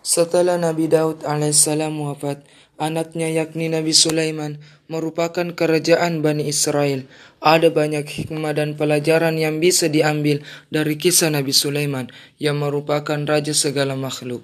[0.00, 2.40] Setelah Nabi Daud alaihissalam wafat,
[2.80, 4.56] anaknya yakni Nabi Sulaiman
[4.88, 7.04] merupakan kerajaan Bani Israel.
[7.44, 10.40] Ada banyak hikmah dan pelajaran yang bisa diambil
[10.72, 12.08] dari kisah Nabi Sulaiman
[12.40, 14.40] yang merupakan raja segala makhluk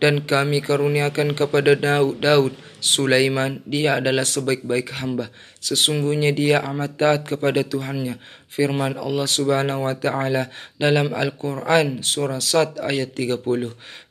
[0.00, 5.28] dan kami karuniakan kepada Daud, Daud Sulaiman, dia adalah sebaik-baik hamba.
[5.60, 8.16] Sesungguhnya dia amat taat kepada Tuhannya.
[8.48, 10.48] Firman Allah Subhanahu wa taala
[10.80, 13.44] dalam Al-Qur'an surah Sad ayat 30.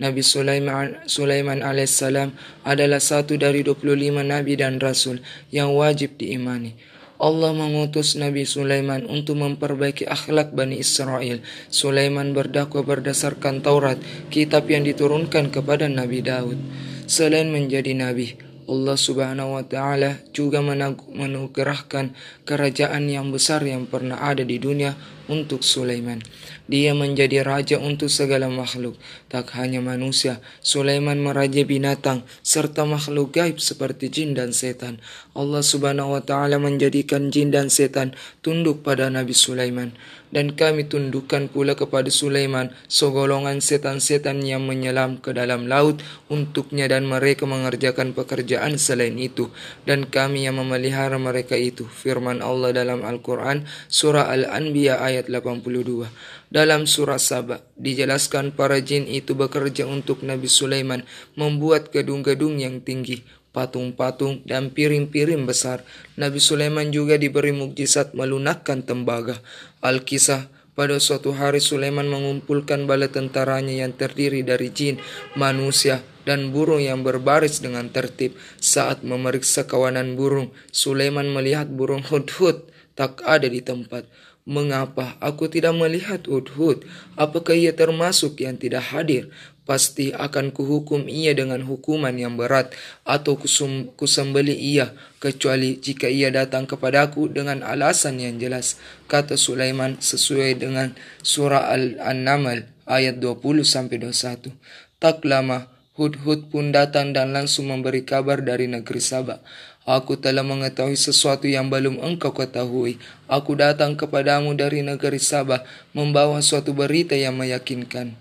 [0.00, 2.32] Nabi Sulaiman Sulaiman alaihissalam
[2.64, 5.20] adalah satu dari 25 nabi dan rasul
[5.52, 6.74] yang wajib diimani.
[7.22, 11.38] Allah mengutus Nabi Sulaiman untuk memperbaiki akhlak Bani Israel.
[11.70, 14.02] Sulaiman berdakwah berdasarkan Taurat,
[14.34, 16.58] kitab yang diturunkan kepada Nabi Daud.
[17.06, 22.16] Selain menjadi nabi, Allah Subhanahu wa taala juga menugerahkan
[22.48, 24.96] kerajaan yang besar yang pernah ada di dunia
[25.28, 26.20] untuk Sulaiman.
[26.64, 28.96] Dia menjadi raja untuk segala makhluk,
[29.28, 30.40] tak hanya manusia.
[30.64, 35.00] Sulaiman meraja binatang serta makhluk gaib seperti jin dan setan.
[35.36, 39.92] Allah Subhanahu wa taala menjadikan jin dan setan tunduk pada Nabi Sulaiman
[40.34, 47.06] dan kami tundukkan pula kepada Sulaiman segolongan setan-setan yang menyelam ke dalam laut untuknya dan
[47.06, 49.54] mereka mengerjakan pekerjaan selain itu
[49.86, 56.10] dan kami yang memelihara mereka itu firman Allah dalam Al-Qur'an surah Al-Anbiya ayat 82
[56.50, 61.06] dalam surah Saba dijelaskan para jin itu bekerja untuk Nabi Sulaiman
[61.38, 63.22] membuat gedung-gedung yang tinggi,
[63.54, 65.86] patung-patung dan piring-piring besar.
[66.18, 69.38] Nabi Sulaiman juga diberi mukjizat melunakkan tembaga.
[69.78, 74.98] Al-Kisah pada suatu hari Sulaiman mengumpulkan bala tentaranya yang terdiri dari jin,
[75.38, 78.34] manusia, dan burung yang berbaris dengan tertib.
[78.58, 82.66] Saat memeriksa kawanan burung, Sulaiman melihat burung hudhud
[82.98, 84.06] tak ada di tempat.
[84.44, 86.84] Mengapa aku tidak melihat Hudhud?
[87.16, 89.32] Apakah ia termasuk yang tidak hadir?
[89.64, 92.76] Pasti akan kuhukum ia dengan hukuman yang berat
[93.08, 98.76] atau kusum, kusembeli ia kecuali jika ia datang kepadaku dengan alasan yang jelas.
[99.08, 100.92] Kata Sulaiman sesuai dengan
[101.24, 101.72] surah
[102.04, 104.52] Al-Naml ayat 20 sampai 21.
[105.00, 109.40] Tak lama Hudhud pun datang dan langsung memberi kabar dari negeri Sabah.
[109.84, 112.96] Aku telah mengetahui sesuatu yang belum engkau ketahui.
[113.28, 115.60] Aku datang kepadamu dari negeri Sabah,
[115.92, 118.16] membawa suatu berita yang meyakinkan.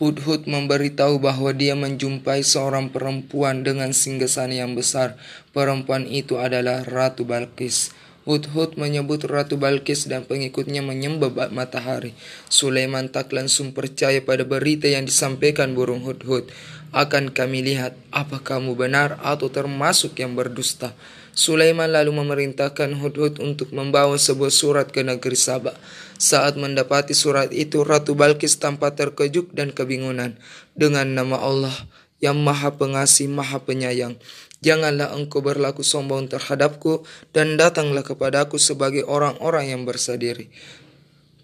[0.00, 5.20] Hudhud memberitahu bahwa dia menjumpai seorang perempuan dengan singgasana yang besar.
[5.52, 7.92] Perempuan itu adalah Ratu Balkis.
[8.26, 12.16] Hudhud menyebut Ratu Balkis dan pengikutnya menyembah matahari.
[12.50, 16.48] Sulaiman tak langsung percaya pada berita yang disampaikan burung Hudhud
[16.94, 20.94] akan kami lihat apa kamu benar atau termasuk yang berdusta.
[21.36, 25.76] Sulaiman lalu memerintahkan Hudhud untuk membawa sebuah surat ke negeri Sabah.
[26.16, 30.40] Saat mendapati surat itu, Ratu Balkis tampak terkejut dan kebingungan.
[30.72, 31.76] Dengan nama Allah
[32.24, 34.16] yang maha pengasih, maha penyayang.
[34.64, 37.04] Janganlah engkau berlaku sombong terhadapku
[37.36, 40.48] dan datanglah kepadaku sebagai orang-orang yang bersadiri.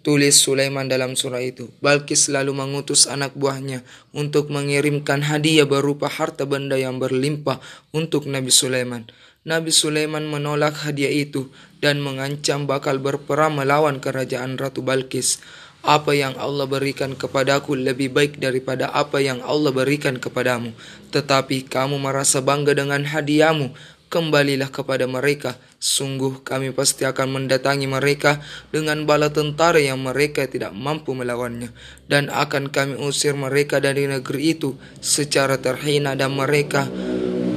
[0.03, 1.71] Tulis Sulaiman dalam surah itu.
[1.79, 7.63] Balkis lalu mengutus anak buahnya untuk mengirimkan hadiah berupa harta benda yang berlimpah
[7.95, 9.07] untuk Nabi Sulaiman.
[9.47, 11.47] Nabi Sulaiman menolak hadiah itu
[11.79, 15.39] dan mengancam bakal berperang melawan kerajaan Ratu Balkis.
[15.83, 20.75] Apa yang Allah berikan kepadaku lebih baik daripada apa yang Allah berikan kepadamu.
[21.15, 23.71] Tetapi kamu merasa bangga dengan hadiahmu
[24.13, 25.57] kembalilah kepada mereka.
[25.81, 28.37] Sungguh kami pasti akan mendatangi mereka
[28.69, 31.73] dengan bala tentara yang mereka tidak mampu melawannya.
[32.05, 36.85] Dan akan kami usir mereka dari negeri itu secara terhina dan mereka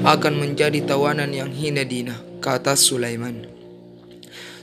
[0.09, 3.56] akan menjadi tawanan yang hina dina, kata Sulaiman.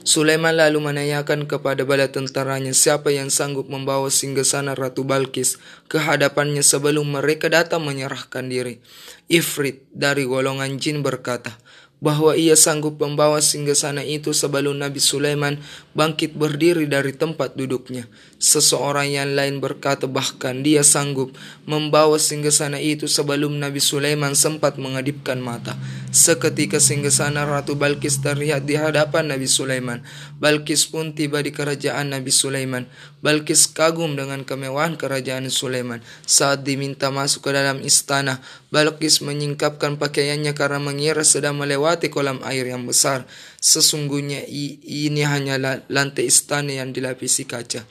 [0.04, 5.56] Sulaiman lalu menanyakan kepada bala tentaranya siapa yang sanggup membawa singgasana Ratu Balkis
[5.88, 8.84] ke hadapannya sebelum mereka datang menyerahkan diri.
[9.32, 11.56] Ifrit dari golongan jin berkata,
[12.04, 15.56] bahwa ia sanggup membawa singgasana itu sebelum Nabi Sulaiman
[15.96, 18.04] bangkit berdiri dari tempat duduknya.
[18.36, 21.32] Seseorang yang lain berkata bahkan dia sanggup
[21.64, 25.80] membawa singgasana itu sebelum Nabi Sulaiman sempat mengedipkan mata.
[26.12, 30.04] Seketika singgasana Ratu Balkis terlihat di hadapan Nabi Sulaiman.
[30.36, 32.84] Balkis pun tiba di kerajaan Nabi Sulaiman.
[33.24, 36.04] Balkis kagum dengan kemewahan kerajaan Sulaiman.
[36.28, 42.66] Saat diminta masuk ke dalam istana, Balkis menyingkapkan pakaiannya karena mengira sedang melewati kolam air
[42.74, 43.22] yang besar.
[43.62, 47.86] Sesungguhnya ini hanyalah lantai istana yang dilapisi kaca.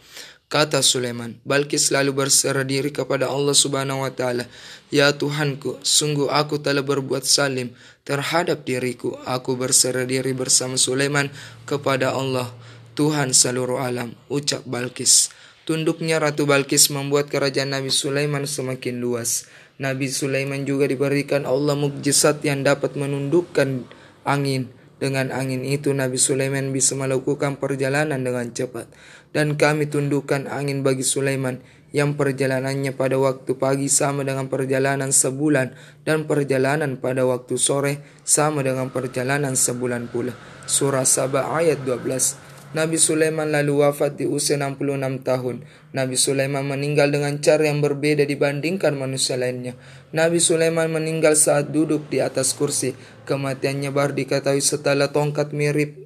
[0.51, 4.44] Kata Sulaiman, Balkis selalu berserah diri kepada Allah Subhanahu wa taala.
[4.91, 7.71] Ya Tuhanku, sungguh aku telah berbuat salim
[8.03, 9.15] terhadap diriku.
[9.24, 11.31] Aku berserah diri bersama Sulaiman
[11.63, 12.51] kepada Allah,
[12.94, 14.19] Tuhan seluruh alam.
[14.27, 15.31] Ucap Balkis.
[15.63, 19.48] Tunduknya Ratu Balkis membuat kerajaan Nabi Sulaiman semakin luas.
[19.80, 23.88] Nabi Sulaiman juga diberikan Allah mukjizat yang dapat menundukkan
[24.27, 24.68] angin.
[25.00, 28.92] Dengan angin itu Nabi Sulaiman bisa melakukan perjalanan dengan cepat.
[29.31, 31.63] Dan kami tundukkan angin bagi Sulaiman
[31.95, 38.68] yang perjalanannya pada waktu pagi sama dengan perjalanan sebulan dan perjalanan pada waktu sore sama
[38.68, 40.36] dengan perjalanan sebulan pula.
[40.68, 42.53] Surah Sabah ayat 12.
[42.74, 45.62] Nabi Sulaiman lalu wafat di usia 66 tahun.
[45.94, 49.78] Nabi Sulaiman meninggal dengan cara yang berbeda dibandingkan manusia lainnya.
[50.10, 52.98] Nabi Sulaiman meninggal saat duduk di atas kursi.
[53.30, 56.04] Kematiannya baru diketahui setelah tongkat mirip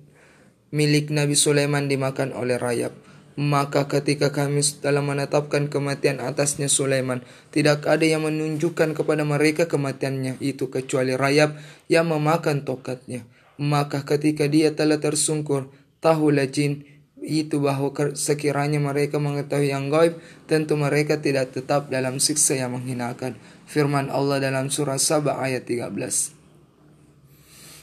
[0.75, 2.91] milik Nabi Sulaiman dimakan oleh rayap.
[3.37, 7.21] Maka ketika kami telah menetapkan kematian atasnya Sulaiman,
[7.53, 11.53] tidak ada yang menunjukkan kepada mereka kematiannya itu kecuali rayap
[11.85, 13.29] yang memakan tongkatnya.
[13.61, 15.69] Maka ketika dia telah tersungkur,
[16.03, 16.85] tahulah jin
[17.27, 20.15] itu bahwa sekiranya mereka mengetahui yang gaib,
[20.47, 23.35] tentu mereka tidak tetap dalam siksa yang menghinakan.
[23.67, 25.91] Firman Allah dalam surah Sabah ayat 13.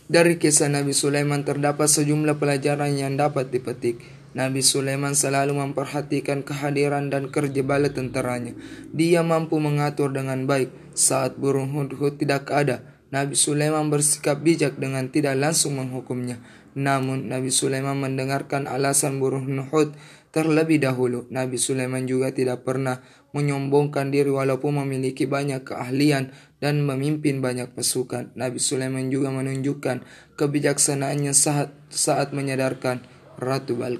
[0.05, 4.01] Dari kisah Nabi Sulaiman terdapat sejumlah pelajaran yang dapat dipetik.
[4.35, 8.53] Nabi Sulaiman selalu memperhatikan kehadiran dan kerja bala tentaranya.
[8.91, 12.83] Dia mampu mengatur dengan baik saat burung hudhud tidak ada.
[13.15, 16.43] Nabi Sulaiman bersikap bijak dengan tidak langsung menghukumnya.
[16.75, 19.95] Namun Nabi Sulaiman mendengarkan alasan burung Nuhud
[20.35, 21.31] terlebih dahulu.
[21.31, 22.99] Nabi Sulaiman juga tidak pernah
[23.31, 28.35] menyombongkan diri walaupun memiliki banyak keahlian dan memimpin banyak pasukan.
[28.35, 30.03] Nabi Sulaiman juga menunjukkan
[30.35, 33.03] kebijaksanaannya saat saat menyadarkan
[33.39, 33.93] Ratu Balkis.